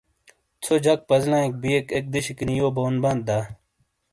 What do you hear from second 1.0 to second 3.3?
پزیلایئک بیئک ایک دِشیکینی یو بون بانت